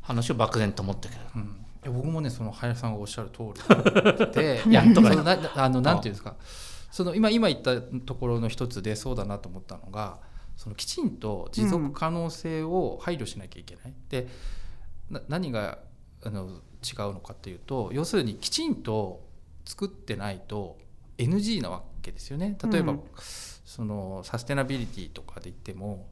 [0.00, 1.20] 話を漠然と思ったけど。
[1.36, 1.56] うん。
[1.92, 4.30] 僕もねその林さんがおっしゃる通り。
[4.32, 5.10] でやっとか
[5.56, 6.36] あのなんていうんですか。
[6.90, 10.18] その今今言ったところの一つでそうだなと思ったのが
[10.60, 13.94] そのきちんと持続可能性を配慮しなきゃいけない。
[14.10, 14.28] で
[15.08, 15.78] な何が
[16.22, 16.60] あの違う
[17.14, 19.24] のかっていうと要するにきちんと
[19.64, 20.76] 作ってないと
[21.16, 22.58] NG なわけですよね。
[22.70, 23.00] 例えば、うん
[23.70, 26.08] そのサステナビリティとかで言っても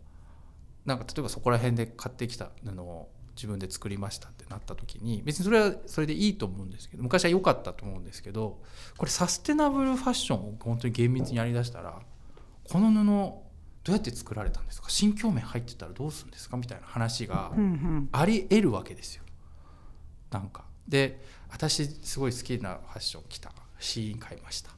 [0.86, 8.60] なんか例えばそこら辺で買ってきた布を自分で作りましたってなった時に別にそれはそれでいいと思うんですけど昔は良かったと思うんですけど
[8.96, 12.00] これサステナブルファッションを本当に厳密にやりだしたら
[12.70, 13.47] この布
[13.88, 14.90] どうやって作られたんですか？
[14.90, 16.58] 新疆面入ってたらどうするんですか？
[16.58, 17.52] みたいな話が
[18.12, 19.22] あり得るわけですよ。
[20.30, 20.64] なんか。
[20.86, 23.50] で私すごい好きなファッション着た。
[23.78, 24.72] シーン買いました。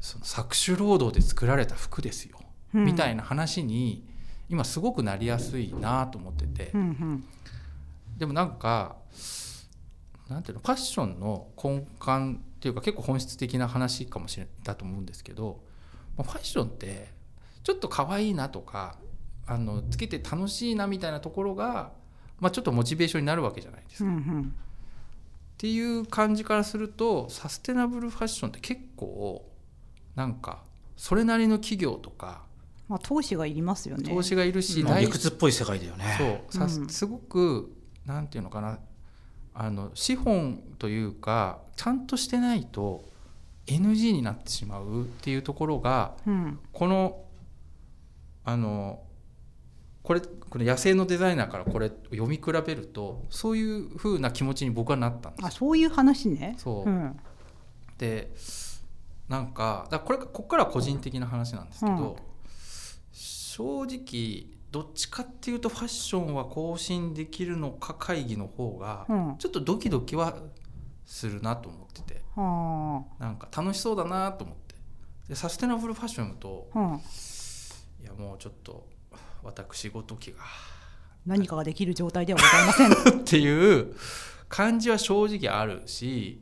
[0.00, 2.40] その搾取労働で作られた服ですよ、
[2.74, 2.84] うん。
[2.84, 4.04] みたいな話に
[4.48, 7.24] 今すごくなりやすいなと思ってて、うんうん。
[8.16, 8.96] でもなんか
[10.28, 10.62] なんていうの？
[10.62, 15.60] ファッションの根幹っていうか結構本質的な話かもしれだと思うんですけど
[16.16, 17.16] まあファッションって
[17.68, 18.96] ちょっと可愛いなとか
[19.46, 21.92] あのつけて楽しいなみたいなところが、
[22.40, 24.08] まあ、ちょっとモチベーションになるわけじゃないですか。
[24.08, 24.54] っうんうん。
[25.58, 29.46] ていう感じからするとサステナブルファッションって結構
[30.14, 30.62] なんか
[30.96, 32.40] それなりの企業とか
[32.88, 34.08] まあ投資がいりますよね。
[34.08, 36.16] 投資がいるし、う理屈っぽい世界だよね。
[36.50, 36.88] そうさうん。
[36.88, 37.70] すごく
[38.06, 38.78] なんていうのかな
[39.52, 43.04] あの資本というかちゃんとしてないと
[43.66, 46.58] NG になってしまうっていうところがうん。
[46.72, 47.27] この
[48.48, 49.02] あの
[50.02, 55.46] これこの野生のデザイナーからこれを読み比べるとそういう風な気持ちに僕はなったんです。
[55.46, 56.54] あそういう話ね。
[56.56, 56.88] そう。
[56.88, 57.20] うん。
[57.98, 58.32] で
[59.28, 62.16] なんかだこれここからは個人的な話なんですけど、
[63.12, 69.36] 正直どっちかっていうとファッションは更新できるのか会議の方がうん。
[69.38, 70.38] ちょっとドキドキは
[71.04, 72.22] するなと思ってて。
[72.34, 74.74] はなんか楽しそうだなと思って。
[75.28, 77.00] でサステナブルファッションとあ、うん、
[78.00, 78.86] いやもうちょっと
[79.42, 80.38] 私ごときが。
[81.26, 83.20] 何かができる状態ではございません。
[83.20, 83.94] っていう
[84.48, 86.40] 感じは正直あるし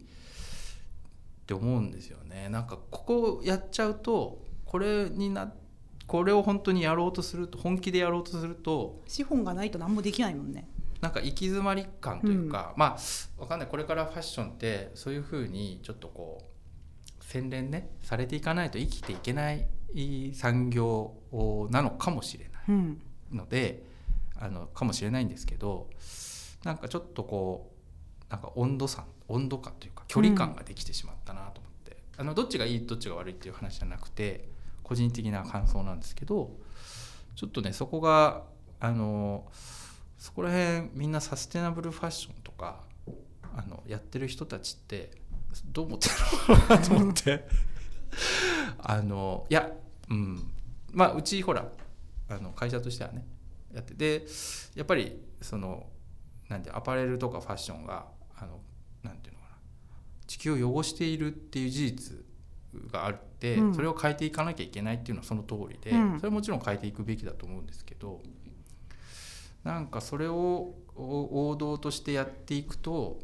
[1.43, 2.49] って思うんですよね。
[2.49, 5.53] なんかここやっちゃうとこれにな
[6.07, 10.69] これを本当にやろうとすると本気でやろうとすると資本がないと何もできないもんね。
[11.01, 13.69] なんか行き詰まり感というか、まあわかんない。
[13.69, 16.43] これからファッションってそういうふうにちょっとこ
[17.21, 19.67] う洗練ねされていかないと生きていけない
[20.35, 21.15] 産業
[21.71, 22.63] なのかもしれない。
[22.69, 23.83] うんので
[24.39, 25.89] あのかもしれないんですけど
[26.65, 27.73] なんかちょっとこ
[28.29, 34.49] うなんか温度差温度感というか距離感ができてしまったなと思って、あのどっちがいいどっちが悪いっていう話じゃなくて
[34.83, 36.53] 個人的な感想なんですけど
[37.35, 38.45] ちょっとねそこが
[38.79, 39.47] あの
[40.19, 42.81] そこら辺みんなサステナブルファッションとか
[43.57, 45.11] あのやってる人たちって
[45.73, 46.15] どう思ってる
[46.55, 47.49] のかなと思って
[48.79, 49.73] あのいや
[50.11, 50.51] うん。
[50.93, 51.67] まあうちほら
[52.29, 53.27] あの会社としてはね
[53.75, 54.27] やってで
[54.75, 55.87] やっぱりその
[56.49, 58.61] なんてアパレルとかファッションがあの
[59.03, 59.57] なんていうのかな
[60.27, 62.17] 地球を汚しているっていう事実
[62.91, 63.75] があって、うん。
[63.75, 66.17] それを変えていかなきゃいけないっていうのはその通りで、うん。
[66.19, 68.23] それはもちろん変えていくべきだと思うんですけど
[69.65, 73.19] なんかそれをお王道としてやっていくと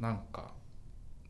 [0.00, 0.52] なんか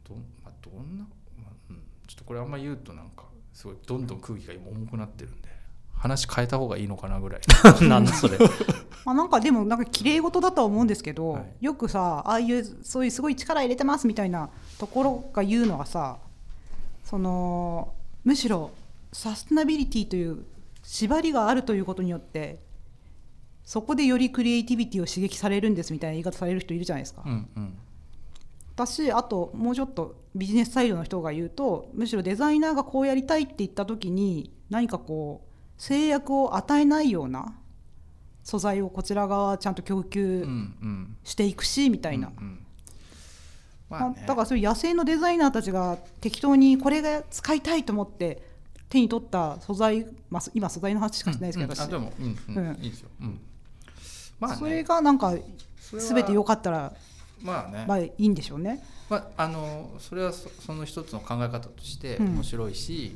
[0.08, 1.04] ど,、まあ、どんな、
[1.36, 5.48] まあうん、ちょっとこれあんま言うとなんかすごいどんどん空気が今重くなってるんで
[5.94, 7.40] 話変えた方がいいのかなぐらい
[7.88, 8.38] なんだそれ。
[9.04, 16.18] まあ、なんかでもなんか綺麗事だとは思うんですけど、はいよくさああいうそういうすごい力入れてますみたいなところが言うのはさ
[17.04, 18.70] そのむしろ
[19.12, 20.44] サステナビリティという
[20.82, 22.60] 縛りがあるということによって
[23.64, 27.22] そこでよりクリエイティビティを刺激されるんですみたいな言い方される人いるじゃないですか。
[27.24, 27.78] うんうん
[28.86, 37.54] 私あともうちょっとビジネスサイドの人が言うとむしろデザイナーがこうやりたいって言った時に何かこう制約を与えないような
[38.44, 42.58] 素材をこちら側はちゃんと供給んしていくしみたいな、うんうん。
[43.88, 44.24] ままああね。
[44.26, 48.42] だからそういう野生のデザイナーたちが適当にこれが使いたいと思って
[48.88, 51.94] 手に取った素材、まあ、今素材の話しかしてないですけど、私うん。
[51.96, 52.14] うんあ
[52.48, 52.76] でも、うん。
[52.82, 53.40] いいですよ、うん、
[54.40, 55.34] まあ、ね、それがなんか
[55.92, 56.92] 全て良かったら
[57.42, 58.82] まあね、まあいいんでしょうね。
[59.08, 62.26] まあ、あのそれはそその一つの考え方としてうん。
[62.36, 63.12] 面白いし、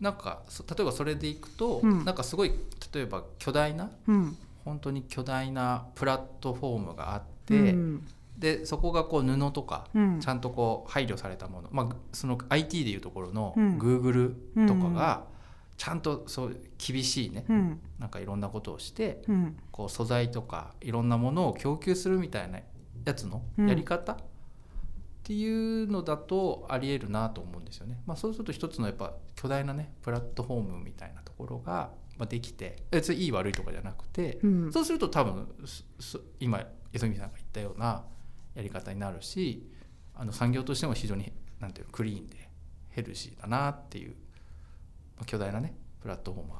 [0.00, 2.04] なんかそ例えばそれでいくと、うん。
[2.04, 2.52] なんかすごい
[2.92, 4.36] 例えば巨大なうん。
[4.64, 8.06] 本当に巨大なプラットフォームがあっうて、ん。
[8.38, 10.20] でそこがこう布とかうん。
[10.20, 13.78] ちゃんとこう配慮されたもの、まあ、その IT でいうところのうん。
[13.78, 14.34] Google
[14.66, 15.24] とかが
[15.78, 17.44] ちゃんとそう厳しいね。
[17.48, 17.80] うん。
[17.98, 19.56] なんかいろんなことをしてうん。
[19.70, 22.58] こう素材とかいろんなものを供給するみたいな
[23.04, 24.16] やつのうんやり方、
[25.22, 28.02] っていうのだとありえるなと思うんですよね。
[28.06, 35.48] まあ、そうすると一つのやっぱ巨大なねプラットフォームみたいなところがまあできて別にいい悪いとかじゃなくて、うんそうすると多分
[36.40, 38.04] 今磯見さんが言ったような
[38.56, 39.70] やり方になるし
[40.14, 42.48] あの産業としても非常になんていうのクリーンで
[42.90, 44.10] ヘルシーだなっていう、
[45.16, 46.58] まあ、巨大なねプラットフォーマー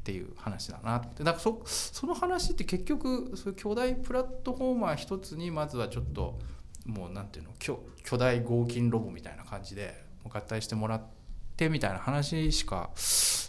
[0.00, 1.22] っていう話だなって。
[1.22, 6.38] だからそその話って結局そういう巨大プラットフォーマー一つにまずはちょっと
[6.86, 11.02] もうなんていうの巨巨大合金ロボみたいな感じで合体してもらっ
[11.56, 12.90] てみたいな話しか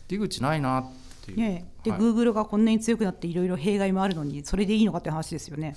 [0.07, 0.91] 出口ないなっ
[1.25, 1.37] ていう。
[1.37, 1.83] ねえ。
[1.85, 1.99] で、はい。
[2.01, 5.75] Google がこんなに強くなっていろいろ弊害もあるのにそれでいいのかって話ですよね。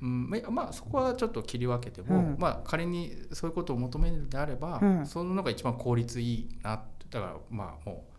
[0.00, 2.36] うん、まあまあそこはちょっと切り分けても、うん。
[2.38, 5.06] まあ仮にそういうことを求めるのであれば、うん。
[5.06, 7.06] そののが一番効率いいなって。
[7.10, 8.09] だからまあもう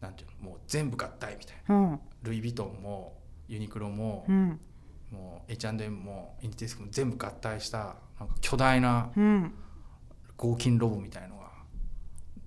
[0.00, 1.74] なんていうのもう全部合体みたいな。
[1.74, 2.00] うん。
[2.22, 4.60] ルイ・ヴィトンもユニクロも、うん。
[5.10, 9.54] もう H&M もインティスクも全部合体したなんか巨大なうん。
[10.36, 11.50] 合金ロボみたいのが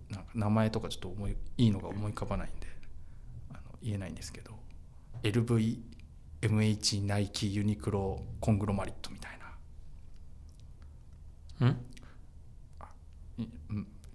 [0.10, 2.68] なんか名前とかちょっと思いいいのが思い浮かばないんで
[3.52, 4.54] あの言えないんですけど
[5.22, 9.32] LVMH ナイキユニクロコングロマリットみたい
[11.60, 11.68] な。
[11.68, 11.78] うん、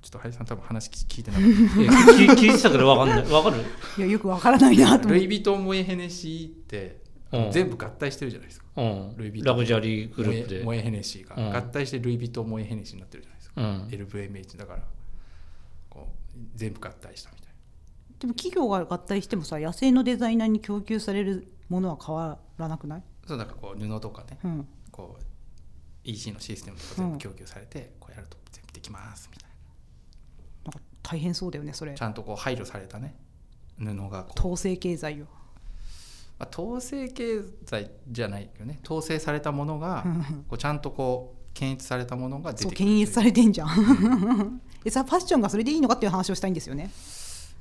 [0.09, 3.27] ちょっと林さん多分話聞いてなかっ いや聞聞いてたけど分かんない。
[3.27, 3.63] 分かる？
[3.99, 5.27] いやよくわからないなたと思って。
[5.27, 8.67] ルイ・ヴィトン・モエ・ヘネシーって、うん全部合体してるじゃないですか。
[8.77, 9.17] うん。
[9.19, 9.45] ルイ・ヴィトン。
[9.45, 10.49] ラグジュアリーグループ。
[10.49, 11.55] でモエモエ・ヘネシーが、うん。
[11.55, 13.87] 合体してルイ・ヴィトン・モエ・ヘネシーになってるじゃないですか、うん。
[13.89, 14.83] LVMH だから
[15.91, 17.49] こう全部合体したみたい
[18.21, 25.23] でも企業が合体してもさ野生のデザイナーに供給されるものは変わらなくない、なそうだからこう布とかねうん、こう
[26.03, 29.48] EC のシステムとか全部供給されて、こうやると全部できますみたいな。
[29.48, 29.48] んか
[31.09, 31.93] 大変そうだよねそれ。
[31.93, 33.15] なちゃんとこう配慮されたね。
[33.79, 34.39] 布がこう。
[34.39, 35.27] 統制経済を。
[36.39, 38.81] まあ、統制経済じゃないよね。
[38.85, 40.23] 統制されたものがうん。
[40.49, 44.61] こうちゃんとこう検閲されたものが出てくる検閲されれてんじゃん。
[44.85, 46.91] でさファッションがそれでいいのかっていう話をしたいんですよね。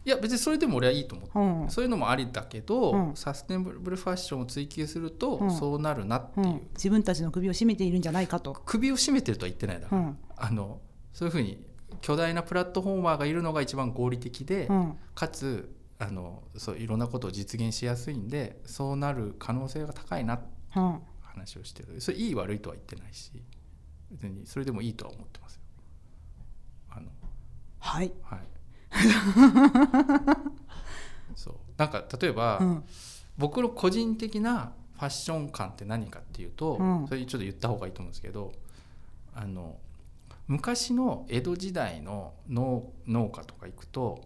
[0.05, 1.69] いや別にそれでも俺はいいと思う、うん。
[1.69, 3.15] そういうのもありだけど、うん。
[3.15, 5.51] サステナブルファッションを追求すると、うん。
[5.51, 8.53] そうなるなっていう、うん、自分たちの首を絞めているんじゃないかと。
[8.65, 10.17] 首を絞めてるとは言ってないだろ、うん。
[10.35, 10.81] あの
[11.13, 11.65] そういうふうに
[12.01, 14.97] 巨大なプラットフォーマーがいるのが一番合理的で、うん。
[15.15, 20.99] かつあのそういろんなことを実現しやすいんでそうなる可能性が高いなってうん。
[21.21, 21.99] 話をしてる。
[22.01, 23.31] それいい悪いとは言ってないし
[24.11, 25.61] 別にそれでもいいとは思ってますよ。
[26.91, 27.07] あの。
[27.79, 28.11] はい。
[28.23, 28.39] はい。
[31.35, 31.55] そう。
[31.77, 32.83] なんか例えば、うん。
[33.37, 37.07] 僕の個人的なファッション感って何かっていうと、うん。
[37.07, 38.53] それちょっと言った方がいいと思うんですけど
[39.35, 39.77] あの
[40.47, 44.21] 昔の江戸時代の農農家とか行くと、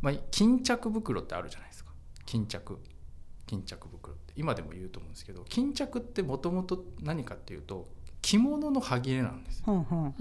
[0.00, 1.92] まあ、巾着袋ってあるじゃないですか。
[2.26, 2.78] 巾着。
[3.46, 4.32] 巾着袋って。
[4.36, 7.86] 今でも言うと思うんですけど巾着ってもともと何かっていうと
[8.22, 9.64] 着物の端切れなんですよ。
[9.68, 9.94] うんう。
[10.02, 10.14] んうん。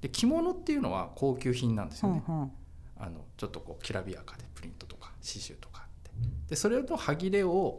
[0.00, 2.44] で着物っていうのは高級品なんですよね、うんう。
[2.44, 2.52] ん
[3.00, 6.10] あのちょっとこうきらびやかでプリントとか刺繍とかあって。
[6.48, 7.78] でそれの端切れを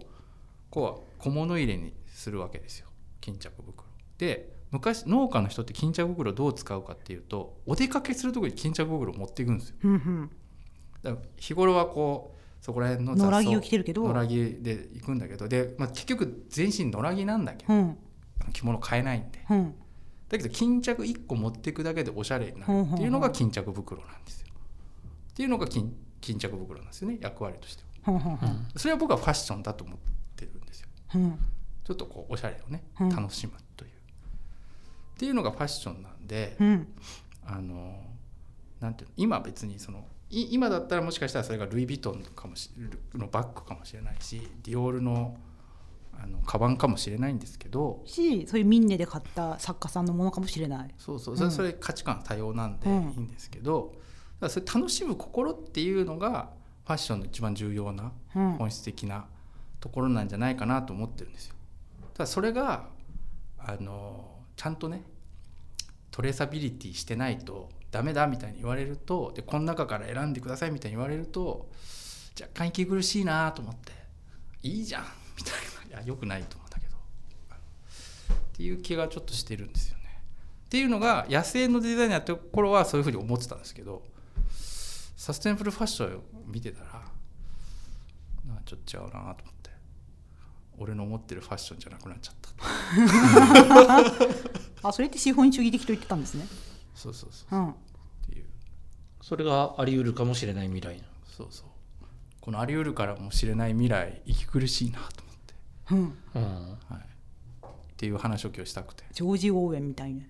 [0.70, 2.88] こう小物入れにするわけですよ。
[3.20, 3.84] 巾着袋。
[4.18, 9.76] で昔農家の人って巾着袋どう使うかっていうとお出かけする時に巾着袋を持っていくんですよ。
[9.84, 10.32] うんうん。
[11.02, 14.08] だから日頃はこうそこら辺の雑草野良着を着てるけど。
[14.08, 17.98] 野良着で行くんだけどで、まあ、結局全身野良着なんだけど、うん。
[18.54, 19.46] 着物買えないんで。
[19.50, 19.76] うん。
[20.28, 24.48] だけど巾着1個持っていくだけでおしゃれになるっていうのが巾着袋なんですよ。
[25.32, 27.18] っていうのが巾巾着袋なんですよね。
[27.22, 28.14] 役割としては。
[28.14, 28.68] うんうんうん。
[28.76, 29.98] それは僕はファッションだと思っ
[30.36, 30.88] てるんですよ。
[31.16, 31.40] うん。
[31.84, 33.10] ちょっとこうおしゃれをねうん。
[33.10, 33.92] 楽しむという。
[35.20, 36.88] っていうのがファッションなんで、うん
[37.46, 38.00] あの
[38.80, 42.70] なんていうの今別にそのい今だったらもしかしたらそれがルイ・ヴィトンかもし
[43.14, 45.36] のバッグかもしれないしディオールの
[46.14, 50.94] あのカバンかもしれないんですけどしそういうミンネで買った作家さんのものかもしれない。
[50.98, 54.00] そうそうそれ,、それ価値観多様なんでいうんいんですけど、だか
[54.42, 56.52] らそれ楽しむ心っていうのが
[56.86, 59.26] ファッションの一番重要なうん本質的な
[59.82, 61.56] ところなんじゃないかなと思ってるんですよ。
[62.14, 62.88] ただそれが
[63.58, 65.04] あのちゃんとね
[66.12, 71.70] トレーサビリティしてないとダメだみたいに言われるとでこの中から選んでくださいみたいに言われると
[72.40, 73.92] 若干息苦しいなと思って
[74.64, 75.06] いいじゃん
[75.38, 76.00] みたいな。
[76.00, 76.96] いやよくないと思うんだけど。
[76.96, 80.22] っていう気がちょっとしてるんですよね。
[80.66, 84.04] っていうのが野生のデザイナーって頃はそういうふうに思ってたんですけど
[85.18, 87.02] サステナブルファッションを見てたら
[88.66, 89.59] ちょっと違うなと思って。
[90.80, 92.50] 俺の思ってるファッションじゃなくなっちゃった。
[94.88, 96.48] あそれって資本主義的と言ってたんですね。
[96.96, 97.62] そうそうそうう。
[97.64, 97.70] ん。
[97.72, 97.76] っ
[98.30, 98.46] ていう。
[99.22, 101.68] それがあり得るかもしれない未来そうそう。
[102.40, 105.54] このあり得るからもしれない未来息苦しいなと思って、
[105.92, 106.42] うん。
[106.42, 106.78] うん。
[106.90, 109.04] はい、っていう話を今日したくて。
[109.12, 110.24] ジョージ・オーウェンみたいな。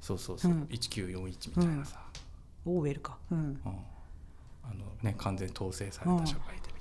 [0.00, 0.62] そうそうそう、うん。
[0.64, 2.00] 1941みたいなさ、
[2.64, 3.18] オーウェルか。
[3.30, 3.38] うん。
[3.38, 3.58] うん。
[4.64, 6.75] あのね、完全統制された社会で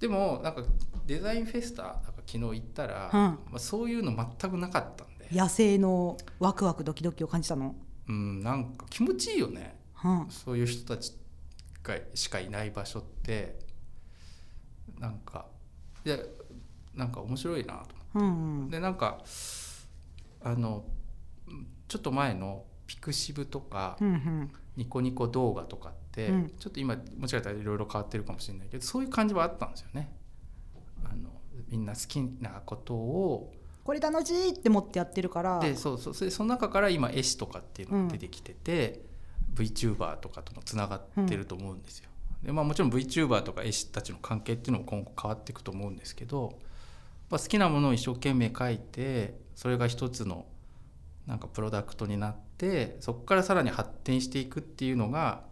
[0.00, 0.64] でもなんか
[1.06, 3.20] デザインフェスタなんか昨日行ったら、うん。
[3.20, 7.74] まあ、そういうの全くなかったんで、野生のワクワクドキドキを感じたの？
[8.08, 9.78] うん、なんか気持ちいいよね。
[10.02, 10.26] うん。
[10.30, 11.14] そういう人たち
[11.82, 13.58] がしかいない場所って。
[14.98, 15.46] なんか
[16.04, 16.18] いや
[16.94, 18.66] なんか面白いなと思うんうん。
[18.66, 19.22] ってでなんか
[20.42, 20.84] あの
[21.88, 24.50] ちょっと前のピクシブとか、うんうん。
[24.76, 26.52] ニコニコ動画とかって、うん。
[26.58, 30.12] ちょっと今もしかしたらいろいろ変わってるかもしれないけどそういう感じはあったんですよね。
[31.04, 31.30] あの
[31.68, 33.52] みんな好きなことを。
[33.82, 35.58] これ楽しいって思ってやってるから。
[35.58, 36.14] でそうそう。
[36.14, 39.04] それその中から今絵師とかっていうのが出てきてて、
[39.54, 42.10] VTuber とかともつながってると思うんですよ。
[42.42, 46.58] でまあ、もちろん VTuber とか絵師たちの関係っていうのも今後変わっていくと思うんですけど、
[47.28, 50.46] まあ、好きなものを一生懸命描いてそれが一つの
[51.26, 55.44] なんかプロダクトになってそこからさらに発展していくっていうのが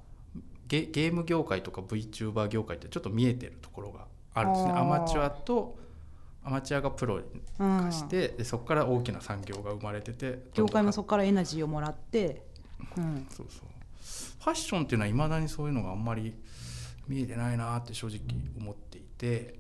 [0.69, 4.73] ゲゲーム業界とか VTuber 業界ってちょっと見えてるところがあるんですね。
[4.73, 5.79] アマチュアと
[6.45, 7.21] アマチュアがプロ
[7.59, 12.43] 化して、でそこから大きな産業が生まれてて業界もそこからエナジーをもらって、
[12.97, 13.79] うん、そうそう。
[14.39, 16.35] ファッションっていうのはいまだにそういうのがあんまり
[17.09, 18.21] 見えてないなって正直
[18.59, 19.59] 思っていて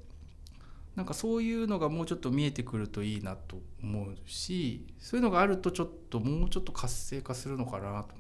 [0.94, 8.14] なんかそういうのがもうちょっと見えてくるといいなと思うしそういうのがあるとちょっともうちょっと活性化するのかなと思って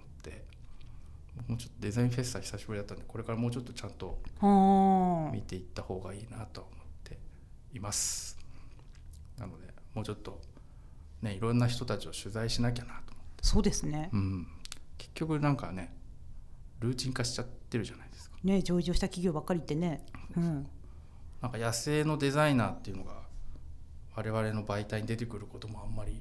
[1.46, 6.72] もうちょっとデザインフェスタ久しぶりだったんでこれからもうちょっとちゃんとは見ていった方がいいなと思っ
[7.04, 7.18] て
[7.72, 8.38] います。
[9.38, 10.40] なのでもうちょっと
[11.22, 13.42] ねいろんな人たちを取材しなきゃなと思って。
[13.42, 14.10] あそうですね。
[14.12, 14.46] うん、
[14.96, 15.94] 結局なんかね
[16.80, 18.36] ルーチン化しちゃってるじゃないですか。
[18.42, 20.04] ね上場した企業ばっかりってね、
[20.36, 20.66] うん、
[21.40, 23.22] なんか野生のデザイナーっていうのが
[24.14, 26.20] 我々の媒体に出てくることもあんまり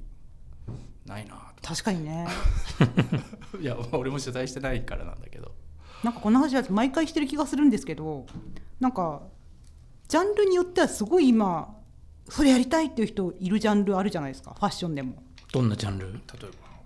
[1.04, 2.26] ないな確かにね。
[2.78, 2.84] と
[3.60, 5.52] いや俺も取材してないからなんだけど。
[6.04, 8.24] なんかこの話は毎回してる気がするんですけど
[8.78, 9.22] なんか
[10.06, 11.74] ジャンルによってはすごい今
[12.28, 15.22] それやりたいっていう人いるジャンルあるじゃないですかファッションでも。
[15.52, 16.12] どんなジャンル？
[16.12, 16.18] 例え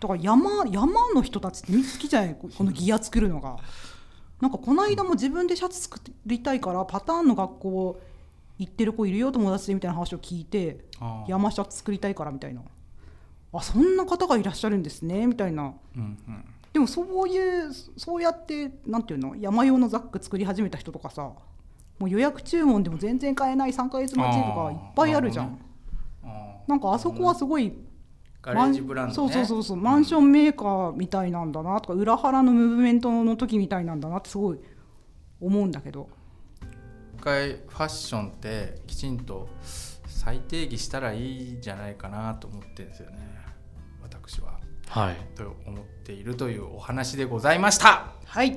[0.01, 2.35] だから山山の人たちって好きじゃない？
[2.41, 3.59] ここのギア作るのが。
[4.41, 8.01] なんかこの間も自分でシャツ作りたいからパターンの学校
[8.59, 10.85] 行ってる子いるよ友達でみたいな話を聞いて
[11.29, 12.63] 山シャツ作りたいからみたいな。
[13.53, 15.75] あそんな方がいらっしゃるんですねみたいな。
[15.97, 21.33] うんうんでもそういうそうやってなんていうの山用のザック作り始めた人とかさ
[21.99, 25.59] もう予約注文でも全然買えない3ヶ月待ちとかいっぱいあるじゃん、
[26.67, 27.73] なんかあそこはすごい
[28.41, 29.15] ガレージブランドね。
[29.15, 34.59] そうそうそうそうマンションメーカーみたいなんだなとか裏腹のムーブメントの時みたいなんだなってすごい
[35.41, 36.09] 思うんだけど。
[37.19, 39.49] 一回ファッションってきちんと
[40.07, 43.19] 再定義したらいいんじゃないかなと思ってるんですよね
[44.03, 44.59] 私は
[44.93, 45.17] はい。
[45.35, 48.13] と思っているというお話でございました。
[48.27, 48.55] はい。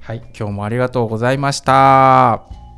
[0.00, 0.18] はい。
[0.38, 2.69] 今日もありがとうございました